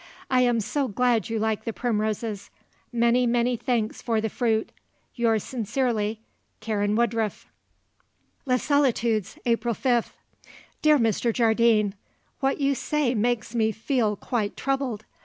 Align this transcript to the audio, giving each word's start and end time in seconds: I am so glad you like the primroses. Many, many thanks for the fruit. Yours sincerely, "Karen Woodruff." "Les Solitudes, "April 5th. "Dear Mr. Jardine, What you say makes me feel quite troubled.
I 0.31 0.41
am 0.41 0.59
so 0.61 0.87
glad 0.87 1.29
you 1.29 1.37
like 1.37 1.63
the 1.63 1.71
primroses. 1.73 2.49
Many, 2.91 3.27
many 3.27 3.55
thanks 3.55 4.01
for 4.01 4.19
the 4.19 4.29
fruit. 4.29 4.71
Yours 5.13 5.43
sincerely, 5.43 6.21
"Karen 6.59 6.95
Woodruff." 6.95 7.45
"Les 8.47 8.63
Solitudes, 8.63 9.37
"April 9.45 9.75
5th. 9.75 10.13
"Dear 10.81 10.97
Mr. 10.97 11.31
Jardine, 11.31 11.93
What 12.39 12.59
you 12.59 12.73
say 12.73 13.13
makes 13.13 13.53
me 13.53 13.71
feel 13.71 14.15
quite 14.15 14.57
troubled. 14.57 15.05